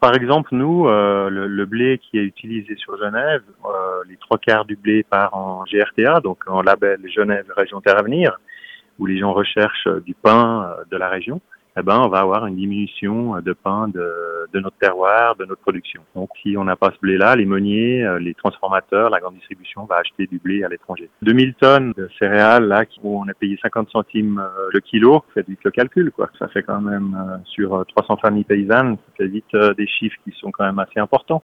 Par 0.00 0.14
exemple, 0.14 0.48
nous, 0.52 0.88
euh, 0.88 1.28
le, 1.28 1.66
blé 1.66 1.98
qui 1.98 2.18
est 2.18 2.24
utilisé 2.24 2.74
sur 2.76 2.96
Genève, 2.96 3.42
euh, 3.66 4.02
les 4.08 4.16
trois 4.16 4.38
quarts 4.38 4.64
du 4.64 4.76
blé 4.76 5.02
part 5.02 5.34
en 5.34 5.64
GRTA, 5.64 6.20
donc 6.20 6.38
en 6.46 6.62
label 6.62 7.00
Genève 7.14 7.46
Région 7.54 7.82
Terre 7.82 7.98
Avenir, 7.98 8.40
où 8.98 9.04
les 9.04 9.18
gens 9.18 9.32
recherchent 9.32 9.88
du 10.06 10.14
pain 10.14 10.74
de 10.90 10.96
la 10.96 11.08
région 11.08 11.40
eh 11.78 11.82
ben, 11.82 12.00
on 12.00 12.08
va 12.08 12.18
avoir 12.18 12.46
une 12.46 12.56
diminution 12.56 13.40
de 13.40 13.52
pain 13.52 13.86
de, 13.88 14.48
de, 14.52 14.60
notre 14.60 14.76
terroir, 14.78 15.36
de 15.36 15.44
notre 15.44 15.60
production. 15.60 16.02
Donc, 16.16 16.30
si 16.42 16.56
on 16.56 16.64
n'a 16.64 16.74
pas 16.74 16.90
ce 16.90 16.98
blé-là, 17.00 17.36
les 17.36 17.46
meuniers, 17.46 18.04
euh, 18.04 18.18
les 18.18 18.34
transformateurs, 18.34 19.08
la 19.08 19.20
grande 19.20 19.36
distribution 19.36 19.84
va 19.84 19.96
acheter 19.96 20.26
du 20.26 20.38
blé 20.38 20.64
à 20.64 20.68
l'étranger. 20.68 21.08
2000 21.22 21.54
tonnes 21.54 21.92
de 21.96 22.10
céréales, 22.18 22.66
là, 22.66 22.84
où 23.02 23.20
on 23.20 23.28
a 23.28 23.34
payé 23.34 23.56
50 23.62 23.88
centimes 23.90 24.40
euh, 24.40 24.68
le 24.72 24.80
kilo, 24.80 25.24
faites 25.32 25.48
vite 25.48 25.60
le 25.64 25.70
calcul, 25.70 26.10
quoi. 26.10 26.28
Ça 26.38 26.48
fait 26.48 26.62
quand 26.62 26.80
même, 26.80 27.14
euh, 27.14 27.36
sur 27.44 27.84
300 27.86 28.16
familles 28.16 28.44
paysannes, 28.44 28.96
ça 29.20 29.26
fait 29.26 29.30
vite 29.30 29.76
des 29.76 29.86
chiffres 29.86 30.16
qui 30.24 30.32
sont 30.38 30.50
quand 30.50 30.64
même 30.64 30.78
assez 30.78 30.98
importants. 30.98 31.38